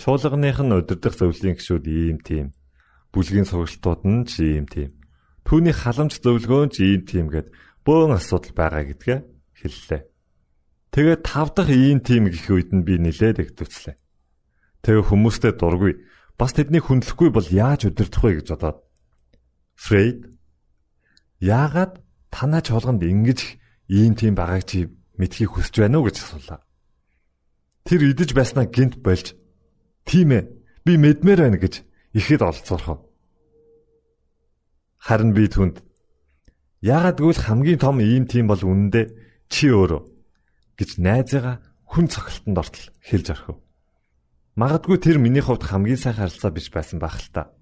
Чуулганых 0.00 0.60
нь 0.60 0.76
удирдах 0.76 1.14
зөвлөлийн 1.16 1.56
гишүүд 1.56 1.86
ийм 1.88 2.18
тийм, 2.20 2.52
бүлгийн 3.12 3.48
сургалтууд 3.48 4.02
нь 4.04 4.24
ч 4.28 4.32
ийм 4.44 4.66
тийм. 4.68 4.92
Түүний 5.44 5.72
халамж 5.72 6.20
зөвлөгөөн 6.20 6.70
ч 6.72 6.76
ийм 6.84 7.02
тийм 7.08 7.26
гэд 7.32 7.48
бөөн 7.84 8.16
асуудал 8.18 8.52
байгаа 8.52 8.84
гэдгээ 8.92 9.18
хэллээ. 9.56 10.02
Тэгээд 10.92 11.22
тав 11.24 11.48
дахь 11.56 11.72
ийм 11.72 12.00
тийм 12.04 12.28
гэх 12.28 12.48
үед 12.52 12.70
нь 12.76 12.84
би 12.84 13.00
нилээд 13.00 13.40
игдвцлээ. 13.40 13.96
Тэгээ 14.84 15.04
хүмүүстэй 15.08 15.52
дургүй 15.56 15.92
бас 16.36 16.52
тэднийг 16.52 16.88
хүндлэхгүй 16.88 17.28
бол 17.32 17.48
яаж 17.48 17.88
удирдах 17.88 18.22
вэ 18.24 18.40
гэж 18.40 18.48
бодоод 18.52 18.78
Фрейд 19.76 20.35
яагаад 21.40 22.00
танаа 22.30 22.62
чуулганд 22.62 23.02
ингэж 23.02 23.40
ийм 23.88 24.14
тийм 24.16 24.34
байгааг 24.34 24.64
чи 24.64 24.88
мэдхийг 25.18 25.50
хүсэж 25.52 25.74
байна 25.80 25.98
уу 26.00 26.08
гэж 26.08 26.16
асуулаа. 26.20 26.60
Тэр 27.86 28.00
идэж 28.10 28.30
байснаа 28.34 28.66
гинт 28.66 28.98
болж 29.04 29.36
тийм 30.08 30.32
ээ 30.32 30.42
би 30.84 30.92
мэдмээр 30.96 31.40
байна 31.46 31.58
гэж 31.60 31.84
ихэд 32.18 32.42
олцоорхов. 32.42 33.06
Харин 34.98 35.32
би 35.36 35.46
түнд 35.46 35.84
яагаад 36.82 37.20
гэвэл 37.20 37.46
хамгийн 37.46 37.78
том 37.78 38.00
ийм 38.00 38.26
тийм 38.26 38.50
бол 38.50 38.58
үнэндээ 38.58 39.06
чи 39.48 39.70
өөрөө 39.70 40.02
гэж 40.78 40.90
найзыгаа 40.98 41.56
хүн 41.86 42.06
цогцолтонд 42.10 42.58
ортол 42.58 42.86
хэлж 43.06 43.26
орхив. 43.30 43.56
Магадгүй 44.56 44.98
тэр 44.98 45.16
миний 45.22 45.44
хувьд 45.44 45.62
хамгийн 45.62 46.00
сайн 46.00 46.16
харилцаа 46.16 46.50
биш 46.50 46.72
байсан 46.72 46.98
байх 46.98 47.20
л 47.20 47.28
та. 47.30 47.52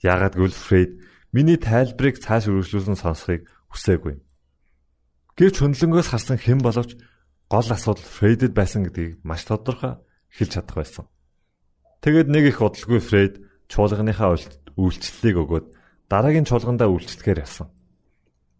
Яагаад 0.00 0.34
гэвэл 0.38 0.54
Фрейд 0.54 0.92
Миний 1.32 1.56
тайлбарыг 1.56 2.20
цааш 2.20 2.52
үргэлжлүүлсэн 2.52 2.96
сонсохыг 3.00 3.48
хүсээгүй. 3.72 4.20
Гэвч 5.40 5.56
хөндлөнгөөс 5.64 6.08
харсан 6.12 6.36
хэн 6.36 6.60
боловч 6.60 7.00
гол 7.48 7.68
асуудал 7.72 8.04
Фрейдэд 8.04 8.52
байсан 8.52 8.84
гэдгийг 8.84 9.24
маш 9.24 9.48
тодорхой 9.48 9.96
хэлж 10.28 10.50
чадах 10.60 10.76
байсан. 10.76 11.04
Тэгэд 12.04 12.28
нэг 12.28 12.44
их 12.52 12.60
удалгүй 12.60 13.00
Фрейд 13.00 13.34
чуулганыхаа 13.72 14.36
үйлчлэлийг 14.76 15.36
өгөөд 15.40 15.66
дараагийн 16.12 16.44
чуулгандаа 16.44 16.92
үйлчлэхээр 16.92 17.44
явсан. 17.48 17.72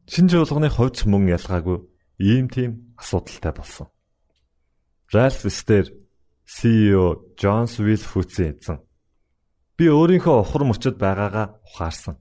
Шинэ 0.09 0.33
чуулганы 0.33 0.73
хувьд 0.73 1.05
мөн 1.05 1.29
ялгаагүй 1.37 1.79
ийм 2.25 2.49
тийм 2.49 2.97
асуудалтай 2.97 3.53
болсон. 3.53 3.87
Ральф 5.13 5.45
Стер 5.53 5.93
CEO 6.49 7.37
Джонс 7.37 7.77
Вилфүцийн 7.77 8.57
эзэн 8.57 8.81
би 9.77 9.89
өөрийнхөө 9.93 10.37
ухар 10.41 10.65
мөчөд 10.65 10.97
байгаагаа 10.97 11.61
ухаарсан. 11.69 12.17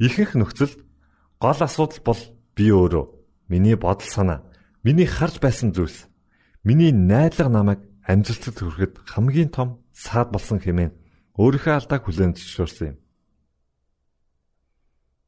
Ихэнх 0.00 0.32
нөхцөлд 0.32 0.80
гол 1.36 1.60
асуудал 1.60 2.00
бол 2.00 2.20
би 2.56 2.72
өөрөө. 2.72 3.04
Миний 3.52 3.76
бодол 3.76 4.08
санаа, 4.08 4.48
миний 4.82 5.04
харж 5.04 5.44
байсан 5.44 5.76
зүйлс, 5.76 6.08
миний 6.64 6.88
найдлага 6.88 7.52
намайг 7.52 7.80
амжилтад 8.08 8.56
хүрэхэд 8.56 8.94
хамгийн 9.04 9.52
том 9.52 9.84
саад 9.92 10.32
болсон 10.32 10.56
хэмээн 10.56 10.96
өөрийнхөө 11.36 11.74
алдааг 11.76 12.02
хүлээн 12.08 12.32
зөвшөөрсөн 12.32 12.86
юм. 12.94 12.98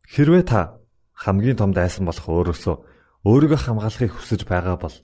Хэрвээ 0.08 0.44
та 0.48 0.80
хамгийн 1.12 1.60
том 1.60 1.76
дайсан 1.76 2.08
болох 2.08 2.24
өөрөөсөө 2.24 2.76
өөрийгөө 3.28 3.60
хамгаалахыг 3.60 4.12
хүсэж 4.16 4.48
байгаа 4.48 4.76
бол 4.80 4.96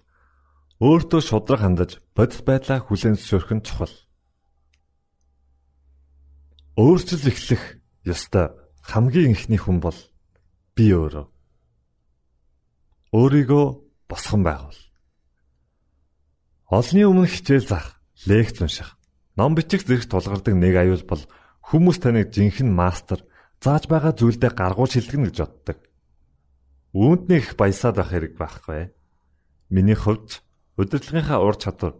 өөртөө 0.81 1.21
шудраг 1.21 1.61
хандаж 1.61 1.91
бодит 2.17 2.43
байдлаа 2.45 2.81
хүлээн 2.81 3.17
зөвшөөрөх 3.21 3.53
нь 3.57 3.67
чухал. 3.67 3.95
Өөрчлөл 6.79 7.29
эхлэх 7.31 7.63
ёстой 8.07 8.68
хамгийн 8.83 9.33
ихний 9.35 9.59
хүн 9.59 9.81
бол 9.81 9.99
би 10.77 10.93
өөрөө. 10.95 11.27
Өөрийгөө 13.13 13.67
босгон 14.09 14.43
байгуул. 14.45 14.81
Олны 16.69 17.03
өмнө 17.09 17.27
хичээл 17.27 17.65
заах, 17.65 17.97
лекц 18.29 18.61
унших, 18.61 18.97
ном 19.37 19.57
бичих 19.57 19.89
зэрэг 19.89 20.05
тулгардаг 20.07 20.53
нэг 20.53 20.75
аюул 20.77 21.05
бол 21.09 21.25
хүмүүс 21.65 21.99
таныг 22.05 22.29
жинхэнэ 22.31 22.69
мастер 22.69 23.25
зааж 23.65 23.89
байгаа 23.89 24.13
зүйлдээ 24.13 24.53
гаргуул 24.53 24.93
шилжигнэ 24.93 25.33
гэж 25.33 25.39
боддог. 25.41 25.79
Үүнд 26.93 27.25
нэг 27.33 27.43
их 27.43 27.57
баясаад 27.57 27.97
байх 27.97 28.13
хэрэг 28.13 28.35
байхгүй. 28.37 28.93
Миний 29.73 29.97
хувьд 29.97 30.45
удирдлагынхаа 30.77 31.41
ур 31.41 31.57
чадвар 31.57 31.97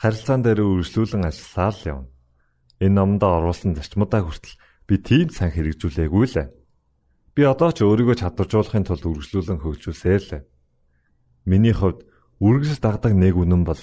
харилцаан 0.00 0.40
дээр 0.40 0.64
үргэлжлүүлэн 0.64 1.28
ажилласаар 1.28 1.74
л 1.76 1.88
явна. 1.88 2.08
Энэ 2.80 2.96
номдо 2.96 3.26
оруулсан 3.36 3.76
зарчмуудаа 3.76 4.24
хүртэл 4.24 4.56
би 4.90 4.98
тийм 4.98 5.30
сан 5.30 5.54
хэрэгжүүлээгүй 5.54 6.26
л. 6.34 6.50
Би 7.38 7.46
одоо 7.46 7.70
ч 7.70 7.86
өөрийгөө 7.86 8.26
чадваржуулахын 8.26 8.90
тулд 8.90 9.06
үргэлжлүүлэн 9.06 9.62
хөгжүүлсээр 9.62 10.22
л. 10.26 10.42
Миний 11.46 11.70
хувьд 11.70 12.02
үргэлж 12.42 12.82
дагдаг 12.82 13.14
нэг 13.14 13.38
үнэн 13.38 13.62
бол 13.62 13.78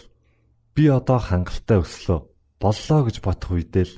би 0.75 0.83
одоо 0.91 1.23
хангалттай 1.23 1.79
өслөө 1.79 2.19
боллоо 2.59 2.99
гэж 3.07 3.23
бодох 3.23 3.55
үедээ 3.55 3.85
л 3.87 3.95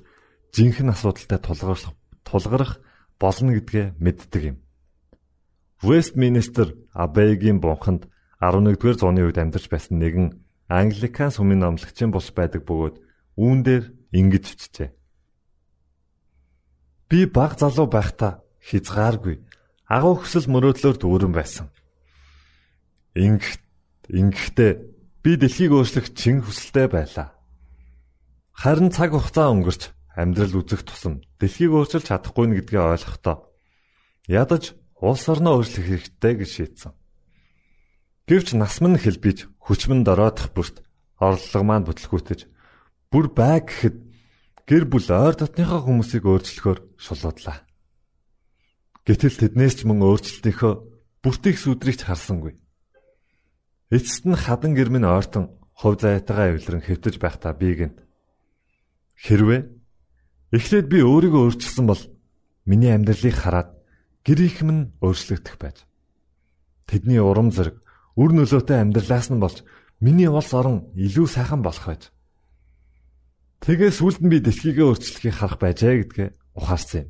жинхэнэ 0.54 0.94
асуудалтай 0.94 1.40
тулгарх 1.42 1.98
тулгарх 2.22 2.78
болно 3.18 3.58
гэдгээ 3.58 3.98
мэддэг 3.98 4.44
юм. 4.54 4.58
Вестминстер 5.82 6.78
Абейгийн 6.94 7.58
бунханд 7.58 8.06
11-р 8.38 8.96
зууны 9.02 9.26
үед 9.26 9.42
амьдарч 9.42 9.66
байсан 9.66 9.98
нэгэн 9.98 10.38
Англикан 10.70 11.34
сүмийн 11.34 11.66
номлогчийн 11.66 12.14
бус 12.14 12.30
байдаг 12.30 12.70
бөгөөд 12.70 13.02
үүн 13.34 13.60
дээр 13.66 13.84
ингэж 14.14 14.46
бичжээ. 14.46 14.99
Би 17.10 17.26
баг 17.26 17.58
залуу 17.58 17.90
байхдаа 17.90 18.46
хязгааргүй 18.62 19.42
агуу 19.90 20.22
хөсөл 20.22 20.46
мөрөөдлөөр 20.54 20.98
дүүрэн 21.02 21.34
байсан. 21.34 21.68
Ингэх 23.18 23.58
ингэхдээ 24.14 24.72
би 25.26 25.32
дэлхийг 25.42 25.74
өөрчлөх 25.74 26.14
чин 26.14 26.46
хүсэлтэй 26.46 26.86
байлаа. 26.86 27.34
Харин 28.54 28.94
цаг 28.94 29.18
хугацаа 29.18 29.50
өнгөрч 29.50 29.90
амьдрал 30.14 30.62
үзэх 30.62 30.86
тусам 30.86 31.26
дэлхийг 31.42 31.74
өөрчилж 31.74 32.06
чадахгүй 32.06 32.46
нь 32.46 32.56
гэдгийг 32.62 32.78
ойлгохдоо 32.78 33.50
ядаж 34.30 34.78
улс 35.02 35.26
орноо 35.26 35.58
өөрчлөх 35.58 35.86
хэрэгтэй 35.90 36.34
гэж 36.38 36.50
шийдсэн. 36.54 36.94
Гэвч 38.30 38.54
нас 38.54 38.78
минь 38.84 39.02
хэлбиж 39.02 39.50
хүчмэн 39.58 40.06
дороодох 40.06 40.54
бүрт 40.54 40.86
орлого 41.18 41.64
маань 41.66 41.88
бүтлгүүтэж 41.90 42.46
бүр 43.10 43.26
бай 43.34 43.66
гэхэд 43.66 43.98
гэр 44.70 44.86
бүл 44.86 45.10
ойр 45.10 45.34
дотныхоо 45.34 45.82
хүмүүсийг 45.82 46.30
өөрчлөхөөр 46.30 46.80
шулуудлаа. 47.02 47.66
Гэтэл 49.02 49.42
тэднээс 49.42 49.82
ч 49.82 49.90
мөн 49.90 50.06
өөрчлөлтийнхөө 50.06 50.74
бүртих 51.26 51.58
сүдрийг 51.58 52.06
харсангүй. 52.06 52.54
Эцэст 53.90 54.30
нь 54.30 54.38
хадан 54.38 54.78
гэр 54.78 54.94
минь 54.94 55.10
ойртон 55.10 55.58
хувь 55.74 55.98
зайтайгаа 55.98 56.54
эвлэрэн 56.54 56.86
хэвтэж 56.86 57.18
байхдаа 57.18 57.58
би 57.58 57.74
гэнт. 57.74 57.98
Хэрвээ 59.18 59.62
эхлээд 60.54 60.86
би 60.86 61.02
өөрийгөө 61.02 61.42
өөрчилсөн 61.50 61.86
бол 61.90 62.02
миний 62.70 62.94
амьдралыг 62.94 63.34
хараад 63.34 63.74
гэр 64.22 64.40
их 64.46 64.62
минь 64.62 64.94
өөрчлөгдөх 65.02 65.58
байж. 65.58 65.90
Тэдний 66.86 67.18
урам 67.18 67.50
зориг 67.50 67.82
үр 68.14 68.38
нөлөөтэй 68.38 68.78
амьдралаас 68.78 69.34
нь 69.34 69.42
болж 69.42 69.66
миний 69.98 70.30
улс 70.30 70.54
орон 70.54 70.94
илүү 70.94 71.26
сайхан 71.26 71.66
болох 71.66 71.90
байж. 71.90 72.14
Тэгээ 73.60 73.92
сүлд 73.92 74.24
нь 74.24 74.32
би 74.32 74.40
дэлхийгээ 74.40 74.86
өөрчлөхийг 74.88 75.36
харах 75.36 75.60
байжээ 75.60 76.08
гэдгээ 76.08 76.30
ухаарсан 76.56 77.00
юм. 77.04 77.10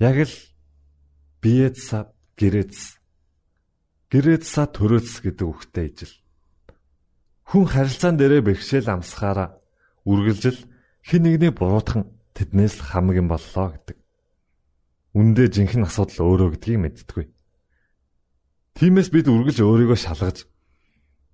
Яг 0.00 0.16
л 0.24 0.36
биеца 1.44 2.16
гэрэц 2.40 2.96
гэрэца 4.08 4.62
төрөөц 4.72 5.20
гэдэг 5.20 5.46
үгтэй 5.46 5.86
ижил. 5.92 6.14
Хүн 7.44 7.68
харилцаан 7.68 8.16
дээрээ 8.16 8.40
бэрхшээл 8.40 8.88
амсахаараа 8.88 9.60
үргэлжил 10.08 10.64
хэн 11.04 11.22
нэгний 11.28 11.52
буруутхан 11.52 12.08
тэднээс 12.32 12.80
хамаг 12.80 13.20
юм 13.20 13.28
боллоо 13.28 13.76
гэдэг. 13.76 14.00
Үндэ 15.12 15.52
жинхэнэ 15.52 15.92
асуудал 15.92 16.24
өөрөө 16.24 16.48
гэдгийг 16.56 16.80
мэдтгүй. 16.80 17.24
Тиймээс 18.80 19.12
бид 19.12 19.28
үргэлж 19.28 19.60
өөрийгөө 19.60 19.98
шалгаж 20.00 20.48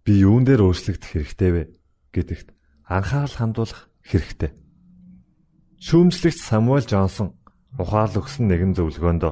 би 0.02 0.26
юун 0.26 0.42
дээр 0.42 0.66
өөрчлөгдөх 0.66 1.14
хэрэгтэй 1.14 1.50
вэ 1.54 1.62
гэдэгт 2.10 2.57
анхаарал 2.88 3.36
хандуулах 3.36 3.92
хэрэгтэй. 4.08 4.56
Шүүмжлэгч 5.84 6.40
Самуэль 6.40 6.88
Джонсон 6.88 7.36
ухаал 7.78 8.16
өгсөн 8.16 8.48
нэгэн 8.48 8.72
зөвлөгөөнд 8.74 9.22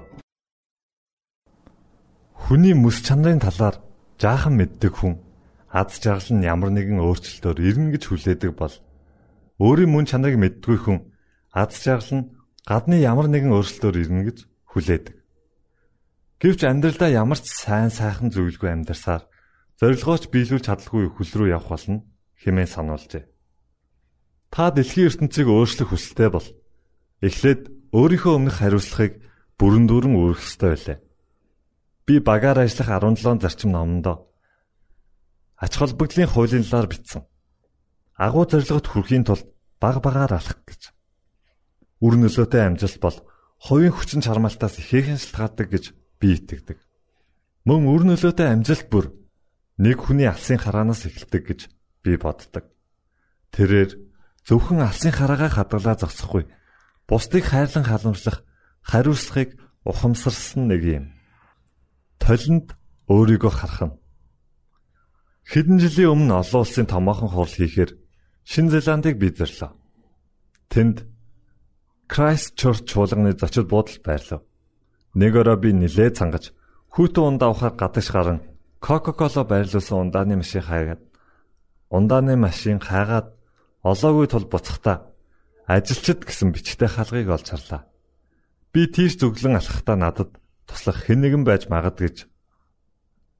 хүний 2.46 2.74
мэс 2.78 3.02
чанарын 3.02 3.42
талаар 3.42 3.82
жаахан 4.22 4.54
мэддэг 4.54 4.92
хүн 4.94 5.18
аз 5.72 5.98
жаргал 5.98 6.36
нь 6.36 6.46
ямар 6.46 6.70
нэгэн 6.70 7.02
өөрчлөлтөөр 7.02 7.58
ирнэ 7.58 7.90
гэж 7.98 8.02
хүлээдэг 8.06 8.52
бол 8.54 8.74
өөрийн 9.58 9.90
мөн 9.90 10.06
чанарыг 10.06 10.38
мэддгүй 10.38 10.78
хүн 10.78 10.98
аз 11.50 11.74
жаргал 11.82 12.12
нь 12.22 12.28
гадны 12.62 13.02
ямар 13.02 13.26
нэгэн 13.26 13.50
өөрчлөлтөөр 13.50 13.96
ирнэ 13.98 14.22
гэж 14.30 14.38
хүлээдэг. 14.70 15.16
Гэвч 16.38 16.60
амьдралдаа 16.68 17.10
ямар 17.10 17.40
ч 17.42 17.50
сайн 17.50 17.90
сайхан 17.90 18.30
зүйлгүй 18.30 18.70
амьдарсаар 18.70 19.26
зорилгооч 19.80 20.30
биелүүлж 20.30 20.70
чадалгүй 20.70 21.10
хөл 21.10 21.32
рүү 21.34 21.48
явах 21.56 21.72
болно 21.72 22.04
хэмээн 22.46 22.70
сануулжээ. 22.70 23.35
Та 24.56 24.72
дэлхийн 24.72 25.12
ертөнцийг 25.12 25.52
өөрчлөх 25.52 25.92
хүсэлтэй 25.92 26.32
бол 26.32 26.48
эхлээд 27.20 27.92
өөрийнхөө 27.92 28.32
өмнөх 28.40 28.56
хариуцлагыг 28.56 29.20
бүрэн 29.60 29.84
дүүрэн 29.84 30.16
үүрэх 30.16 30.40
ёстой 30.40 30.72
байлаа. 30.72 30.98
Би 32.08 32.24
багаар 32.24 32.64
ажиллах 32.64 32.88
17 32.88 33.44
зарчим 33.44 33.76
номондоо 33.76 34.32
ач 35.60 35.76
холбогдлын 35.76 36.32
хуулийн 36.32 36.64
талаар 36.64 36.88
бичсэн. 36.88 37.28
Агуу 38.16 38.48
зорилгот 38.48 38.88
хүрэхийн 38.88 39.28
тулд 39.28 39.44
баг 39.76 40.00
багаар 40.00 40.40
алах 40.40 40.64
гэж. 40.64 40.88
Үр 42.00 42.16
нөлөөтэй 42.16 42.64
амжилт 42.64 42.96
бол 42.96 43.16
хувийн 43.60 43.92
хүчин 43.92 44.24
чармаалтаас 44.24 44.80
ихээхэн 44.80 45.20
шалтгаалдаг 45.20 45.68
гэж 45.68 45.84
би 46.16 46.32
итгэдэг. 46.32 46.80
Мөн 47.68 47.92
үр 47.92 48.08
нөлөөтэй 48.08 48.48
амжилт 48.48 48.88
бүр 48.88 49.12
нэг 49.76 50.00
хүний 50.00 50.24
алсын 50.24 50.56
хараанаас 50.56 51.04
эхэлдэг 51.04 51.44
гэж 51.44 51.60
би 52.00 52.16
боддог. 52.16 52.64
Тэрээр 53.52 54.15
зөвхөн 54.46 54.80
алсын 54.86 55.10
хараагаа 55.10 55.50
хадгалаа 55.50 55.98
зогсохгүй. 55.98 56.46
Бусдыг 57.10 57.44
хайрлан 57.50 57.84
халамжлах 57.86 58.46
хариуцлагыг 58.86 59.58
ухамсарсан 59.82 60.70
нэг 60.70 60.82
юм. 60.86 61.04
Толинд 62.22 62.78
өөрийгөө 63.10 63.52
харах 63.52 63.82
нь. 63.90 63.98
Хэдэн 65.50 65.78
жилийн 65.82 66.14
өмнө 66.14 66.42
олон 66.42 66.62
улсын 66.62 66.86
томоохон 66.86 67.30
хурал 67.30 67.54
хийхээр 67.54 67.90
Шинэ 68.46 68.78
Зеландыг 68.78 69.18
би 69.18 69.30
зөрлөө. 69.30 69.70
Тэнд 70.70 71.06
Christchurch 72.10 72.86
чуулганы 72.86 73.34
зочид 73.34 73.66
буудалд 73.70 74.02
байрлав. 74.02 74.42
Нэг 75.14 75.32
өрөө 75.38 75.58
би 75.62 75.70
нилээ 75.74 76.14
цангаж 76.14 76.54
хүүтэн 76.94 77.38
ундаа 77.38 77.50
ухаар 77.50 77.74
гадагш 77.78 78.10
гарan 78.10 78.42
Coca-Cola 78.82 79.42
байрлуулсан 79.46 80.10
ундааны 80.10 80.34
машин 80.38 80.62
хаягаад 80.62 81.02
ундааны 81.90 82.34
машин 82.36 82.78
хайгаад 82.78 83.35
олоогүй 83.86 84.26
тул 84.26 84.46
буцахтаа 84.50 85.14
ажилчид 85.70 86.26
гэсэн 86.26 86.50
бичгтэй 86.50 86.90
хаалгыг 86.90 87.30
олж 87.30 87.46
харлаа. 87.54 87.82
Би 88.74 88.90
тийш 88.90 89.14
зүглэн 89.22 89.62
алхахдаа 89.62 89.94
надад 89.94 90.30
туслах 90.66 91.06
хэн 91.06 91.22
нэгэн 91.22 91.44
байж 91.46 91.70
магад 91.70 92.02
гэж 92.02 92.26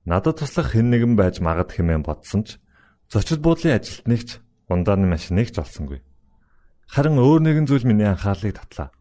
надад 0.07 0.39
туслах 0.39 0.71
хэн 0.71 0.87
нэгэн 0.91 1.15
байж 1.19 1.43
магад 1.43 1.75
хэмээн 1.75 2.07
бодсон 2.07 2.47
ч 2.47 2.63
зочид 3.11 3.43
буудлын 3.43 3.75
ажилтныг 3.75 4.23
ч 4.23 4.31
ундааны 4.71 5.07
машиныг 5.11 5.51
ч 5.51 5.59
олсонгүй. 5.59 6.03
Харин 6.87 7.19
өөр 7.19 7.43
нэгэн 7.43 7.67
зүйл 7.67 7.83
миний 7.83 8.07
анхаарлыг 8.07 8.55
татлаа. 8.55 8.95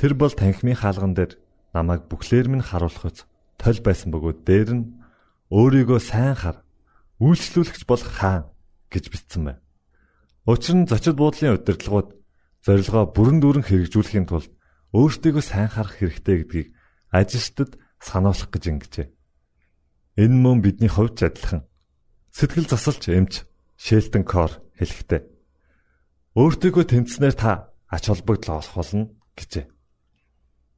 Тэр 0.00 0.16
бол 0.16 0.32
танхимын 0.32 0.80
хаалган 0.80 1.12
дээр 1.12 1.36
намайг 1.76 2.08
бүхлээр 2.08 2.48
минь 2.48 2.64
харуулахыз 2.64 3.28
толь 3.60 3.80
байсан 3.84 4.08
бөгөөд 4.08 4.40
дээр 4.48 4.70
нь 4.72 4.84
өөрийгөө 5.52 6.00
сайн 6.00 6.36
хар 6.36 6.64
үйлчлүүлэгч 7.20 7.84
бол 7.84 8.00
хаан 8.00 8.48
гэж 8.88 9.04
бичсэн 9.12 9.42
байна. 9.44 9.65
Учир 10.46 10.74
нь 10.78 10.86
зочид 10.86 11.18
буудлын 11.18 11.58
удирдлагууд 11.58 12.14
зорилгоо 12.62 13.04
бүрэн 13.10 13.38
дүүрэн 13.42 13.66
хэрэгжүүлэхийн 13.66 14.26
тулд 14.30 14.50
өөртөө 14.94 15.42
сайн 15.42 15.66
харах 15.66 15.98
хэрэгтэй 15.98 16.36
гэдгийг 16.46 16.68
ажилчдад 17.10 17.74
сануулах 17.98 18.50
гэж 18.54 18.64
ингэжээ. 18.70 19.06
Энэ 20.22 20.38
мөн 20.38 20.62
бидний 20.62 20.86
хувьд 20.86 21.18
ч 21.18 21.26
адилхан. 21.26 21.66
Сэтгэл 22.30 22.70
засалч 22.70 23.10
эмч 23.10 23.42
Шелтон 23.74 24.22
Кор 24.22 24.62
хэлэхдээ 24.78 25.20
өөртөө 26.38 26.84
тэмцснээр 26.94 27.34
та 27.34 27.74
ач 27.90 28.06
холбогдол 28.06 28.62
олох 28.62 28.74
болно 28.78 29.10
гэжээ. 29.34 29.66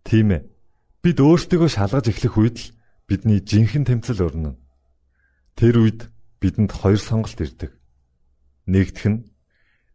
Тийм 0.08 0.28
ээ. 0.32 0.48
Бид 1.04 1.18
өөртөө 1.20 1.68
шалгаж 1.68 2.08
эхлэх 2.08 2.34
үед 2.40 2.56
л 2.56 2.72
бидний 3.04 3.44
жинхэнэ 3.44 3.84
тэмцэл 3.84 4.24
өрнөн. 4.24 4.56
Тэр 5.60 5.74
үед 5.84 6.00
бидэнд 6.40 6.72
хоёр 6.72 7.00
сонголт 7.02 7.36
ирдэг. 7.36 7.76
Нэгдүг 8.70 9.06
нь 9.12 9.18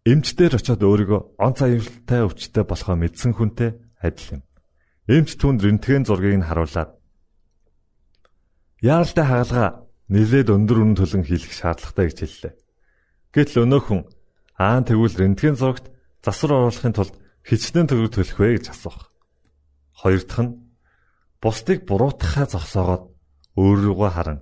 эмчдэр 0.03 0.59
очиод 0.59 0.83
өөрийгөө 0.83 1.39
онц 1.39 1.63
аюултай 1.63 2.27
өвчтэй 2.27 2.63
болохоо 2.67 2.95
мэдсэн 2.99 3.31
хүнтэй 3.31 3.79
адил 4.03 4.39
юм. 4.39 4.41
Эмч 5.07 5.39
түнд 5.39 5.63
рентген 5.63 6.03
зургийг 6.03 6.43
нь 6.43 6.47
харуулад 6.47 6.99
яаралтай 8.83 9.23
хаалга 9.23 9.87
нэлээд 10.11 10.51
өндөр 10.51 10.77
үнэ 10.83 10.95
төлөн 10.99 11.23
хийх 11.23 11.47
шаардлагатай 11.55 12.11
гэж 12.11 12.19
хэллээ. 12.19 12.53
Гэтэл 13.31 13.63
өнөөхөн 13.63 14.01
аан 14.59 14.83
тэгвэл 14.83 15.15
рентген 15.15 15.55
зурагт 15.55 15.87
засвар 16.19 16.67
оруулахын 16.67 16.95
тулд 16.95 17.15
хичнээн 17.47 17.87
төгрөг 17.87 18.11
төлөх 18.11 18.39
вэ 18.39 18.59
гэж 18.59 18.75
асуух. 18.75 19.07
Хоёр 19.95 20.23
дахь 20.27 20.43
нь 20.43 20.55
бусдыг 21.39 21.87
буруутгахаа 21.87 22.51
зогсоогоод 22.51 23.03
өөрийгөө 23.55 24.11
харан 24.11 24.39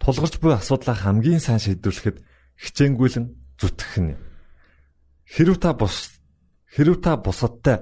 тулгарч 0.00 0.40
буй 0.40 0.52
асуудлаа 0.56 0.96
хамгийн 0.96 1.40
сайн 1.44 1.60
шийдвэрлэхэд 1.60 2.24
хичээнгүйлэн 2.56 3.26
зүтгэх 3.60 3.96
нь. 4.00 4.16
Хэрв 5.24 5.56
та 5.58 5.72
бус 5.72 6.20
хэрв 6.68 7.00
та 7.00 7.16
бусадтай 7.16 7.80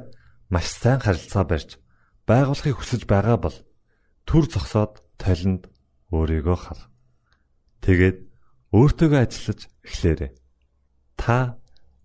маш 0.50 0.66
сайн 0.70 1.00
харилцаа 1.02 1.44
барьж 1.44 1.78
байгуулахыг 2.26 2.76
хүсэж 2.78 3.02
байгаа 3.10 3.38
бол 3.40 3.56
төр 4.28 4.44
зогсоод 4.46 5.02
талент 5.18 5.66
өөрийгөө 6.14 6.58
хар. 6.58 6.80
Тэгээд 7.82 8.18
өөртөөгөө 8.70 9.20
ажиллаж 9.26 9.60
эхлээрэй. 9.82 10.30
Та 11.18 11.58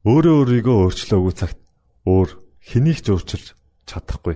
өөрөө 0.07 0.35
өөрийгөө 0.41 0.75
өөрчлөөгүй 0.87 1.33
цагт 1.37 1.59
өөр 2.07 2.29
хэнийг 2.63 2.99
ч 3.03 3.13
өөрчилж 3.13 3.47
чадахгүй. 3.85 4.35